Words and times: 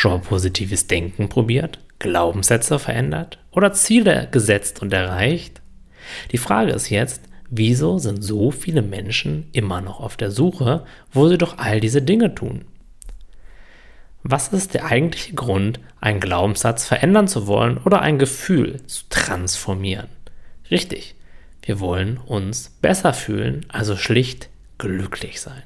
Schon 0.00 0.22
positives 0.22 0.86
Denken 0.86 1.28
probiert, 1.28 1.80
Glaubenssätze 1.98 2.78
verändert 2.78 3.40
oder 3.50 3.72
Ziele 3.72 4.28
gesetzt 4.30 4.80
und 4.80 4.92
erreicht? 4.92 5.60
Die 6.30 6.38
Frage 6.38 6.70
ist 6.70 6.88
jetzt, 6.88 7.22
wieso 7.50 7.98
sind 7.98 8.22
so 8.22 8.52
viele 8.52 8.82
Menschen 8.82 9.48
immer 9.50 9.80
noch 9.80 9.98
auf 9.98 10.16
der 10.16 10.30
Suche, 10.30 10.84
wo 11.12 11.26
sie 11.26 11.36
doch 11.36 11.58
all 11.58 11.80
diese 11.80 12.00
Dinge 12.00 12.32
tun? 12.32 12.66
Was 14.22 14.52
ist 14.52 14.74
der 14.74 14.84
eigentliche 14.84 15.34
Grund, 15.34 15.80
einen 16.00 16.20
Glaubenssatz 16.20 16.86
verändern 16.86 17.26
zu 17.26 17.48
wollen 17.48 17.78
oder 17.78 18.00
ein 18.00 18.20
Gefühl 18.20 18.80
zu 18.86 19.02
transformieren? 19.10 20.10
Richtig, 20.70 21.16
wir 21.62 21.80
wollen 21.80 22.18
uns 22.18 22.68
besser 22.80 23.12
fühlen, 23.12 23.66
also 23.68 23.96
schlicht 23.96 24.48
glücklich 24.78 25.40
sein 25.40 25.64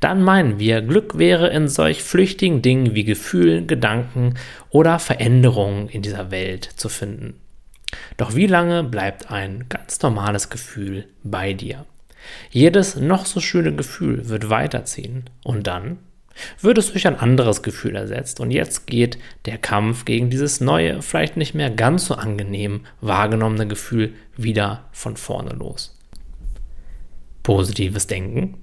dann 0.00 0.22
meinen 0.22 0.58
wir, 0.58 0.82
Glück 0.82 1.18
wäre 1.18 1.48
in 1.48 1.68
solch 1.68 2.02
flüchtigen 2.02 2.62
Dingen 2.62 2.94
wie 2.94 3.04
Gefühlen, 3.04 3.66
Gedanken 3.66 4.34
oder 4.70 4.98
Veränderungen 4.98 5.88
in 5.88 6.02
dieser 6.02 6.30
Welt 6.30 6.64
zu 6.64 6.88
finden. 6.88 7.40
Doch 8.16 8.34
wie 8.34 8.46
lange 8.46 8.84
bleibt 8.84 9.30
ein 9.30 9.66
ganz 9.68 10.00
normales 10.02 10.50
Gefühl 10.50 11.06
bei 11.22 11.52
dir? 11.52 11.86
Jedes 12.50 12.96
noch 12.96 13.26
so 13.26 13.40
schöne 13.40 13.74
Gefühl 13.74 14.28
wird 14.28 14.50
weiterziehen 14.50 15.24
und 15.42 15.66
dann 15.66 15.98
wird 16.60 16.78
es 16.78 16.92
durch 16.92 17.06
ein 17.06 17.18
anderes 17.18 17.62
Gefühl 17.62 17.96
ersetzt 17.96 18.40
und 18.40 18.50
jetzt 18.50 18.86
geht 18.86 19.18
der 19.46 19.58
Kampf 19.58 20.04
gegen 20.04 20.30
dieses 20.30 20.60
neue, 20.60 21.02
vielleicht 21.02 21.36
nicht 21.36 21.54
mehr 21.54 21.70
ganz 21.70 22.06
so 22.06 22.14
angenehm 22.14 22.82
wahrgenommene 23.00 23.66
Gefühl 23.66 24.14
wieder 24.36 24.84
von 24.92 25.16
vorne 25.16 25.50
los. 25.50 25.98
Positives 27.42 28.06
Denken 28.06 28.58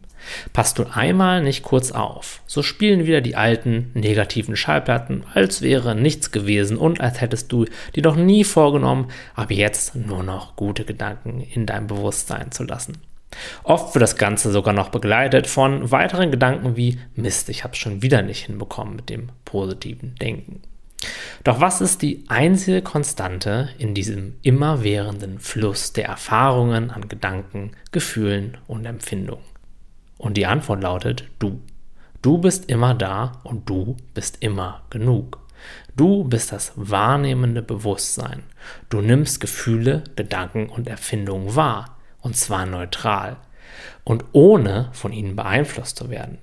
Passt 0.53 0.79
du 0.79 0.85
einmal 0.91 1.41
nicht 1.41 1.63
kurz 1.63 1.91
auf, 1.91 2.41
so 2.45 2.63
spielen 2.63 3.05
wieder 3.05 3.21
die 3.21 3.35
alten 3.35 3.91
negativen 3.93 4.55
Schallplatten, 4.55 5.23
als 5.33 5.61
wäre 5.61 5.95
nichts 5.95 6.31
gewesen 6.31 6.77
und 6.77 7.01
als 7.01 7.21
hättest 7.21 7.51
du 7.51 7.65
dir 7.95 8.03
noch 8.03 8.15
nie 8.15 8.43
vorgenommen, 8.43 9.11
ab 9.35 9.51
jetzt 9.51 9.95
nur 9.95 10.23
noch 10.23 10.55
gute 10.55 10.85
Gedanken 10.85 11.41
in 11.41 11.65
deinem 11.65 11.87
Bewusstsein 11.87 12.51
zu 12.51 12.63
lassen. 12.63 12.97
Oft 13.63 13.93
wird 13.93 14.01
das 14.01 14.15
Ganze 14.15 14.51
sogar 14.51 14.73
noch 14.73 14.89
begleitet 14.89 15.47
von 15.47 15.91
weiteren 15.91 16.31
Gedanken 16.31 16.75
wie 16.75 16.97
Mist, 17.15 17.49
ich 17.49 17.63
habe 17.63 17.73
es 17.73 17.79
schon 17.79 18.01
wieder 18.01 18.21
nicht 18.21 18.45
hinbekommen 18.45 18.95
mit 18.95 19.09
dem 19.09 19.29
positiven 19.45 20.15
Denken. 20.15 20.61
Doch 21.43 21.61
was 21.61 21.81
ist 21.81 22.01
die 22.01 22.23
einzige 22.27 22.81
Konstante 22.81 23.69
in 23.77 23.93
diesem 23.93 24.35
immerwährenden 24.41 25.39
Fluss 25.39 25.93
der 25.93 26.05
Erfahrungen 26.05 26.89
an 26.89 27.07
Gedanken, 27.07 27.71
Gefühlen 27.91 28.57
und 28.67 28.85
Empfindungen? 28.85 29.43
Und 30.17 30.37
die 30.37 30.45
Antwort 30.45 30.81
lautet 30.81 31.25
du. 31.39 31.61
Du 32.21 32.39
bist 32.39 32.69
immer 32.69 32.93
da 32.93 33.33
und 33.43 33.69
du 33.69 33.95
bist 34.13 34.37
immer 34.41 34.81
genug. 34.89 35.39
Du 35.95 36.23
bist 36.23 36.51
das 36.51 36.73
wahrnehmende 36.75 37.61
Bewusstsein. 37.61 38.43
Du 38.89 39.01
nimmst 39.01 39.39
Gefühle, 39.39 40.03
Gedanken 40.15 40.69
und 40.69 40.87
Erfindungen 40.87 41.55
wahr, 41.55 41.97
und 42.21 42.35
zwar 42.35 42.65
neutral 42.65 43.37
und 44.03 44.25
ohne 44.31 44.89
von 44.93 45.11
ihnen 45.11 45.35
beeinflusst 45.35 45.97
zu 45.97 46.09
werden. 46.09 46.39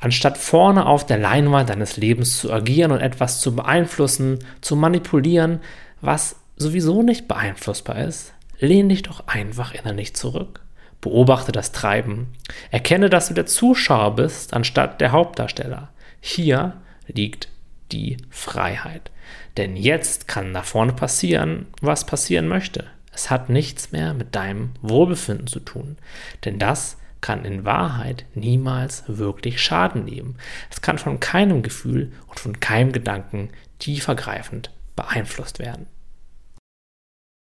Anstatt 0.00 0.38
vorne 0.38 0.86
auf 0.86 1.04
der 1.04 1.18
Leinwand 1.18 1.68
deines 1.68 1.96
Lebens 1.96 2.38
zu 2.38 2.52
agieren 2.52 2.92
und 2.92 3.00
etwas 3.00 3.40
zu 3.40 3.54
beeinflussen, 3.54 4.38
zu 4.60 4.76
manipulieren, 4.76 5.60
was 6.00 6.36
sowieso 6.56 7.02
nicht 7.02 7.28
beeinflussbar 7.28 7.98
ist, 7.98 8.32
lehn 8.58 8.88
dich 8.88 9.02
doch 9.02 9.26
einfach 9.26 9.74
innerlich 9.74 10.14
zurück 10.14 10.62
Beobachte 11.00 11.52
das 11.52 11.72
Treiben. 11.72 12.34
Erkenne, 12.70 13.08
dass 13.10 13.28
du 13.28 13.34
der 13.34 13.46
Zuschauer 13.46 14.16
bist 14.16 14.54
anstatt 14.54 15.00
der 15.00 15.12
Hauptdarsteller. 15.12 15.90
Hier 16.20 16.74
liegt 17.06 17.48
die 17.92 18.16
Freiheit. 18.30 19.10
Denn 19.56 19.76
jetzt 19.76 20.28
kann 20.28 20.52
nach 20.52 20.64
vorne 20.64 20.92
passieren, 20.92 21.66
was 21.80 22.06
passieren 22.06 22.48
möchte. 22.48 22.84
Es 23.12 23.30
hat 23.30 23.48
nichts 23.48 23.92
mehr 23.92 24.14
mit 24.14 24.34
deinem 24.34 24.70
Wohlbefinden 24.82 25.46
zu 25.46 25.60
tun. 25.60 25.98
Denn 26.44 26.58
das 26.58 26.98
kann 27.20 27.44
in 27.44 27.64
Wahrheit 27.64 28.26
niemals 28.34 29.04
wirklich 29.08 29.60
Schaden 29.60 30.04
nehmen. 30.04 30.36
Es 30.70 30.82
kann 30.82 30.98
von 30.98 31.18
keinem 31.18 31.62
Gefühl 31.62 32.12
und 32.28 32.38
von 32.38 32.60
keinem 32.60 32.92
Gedanken 32.92 33.50
tiefergreifend 33.78 34.70
beeinflusst 34.94 35.58
werden. 35.58 35.86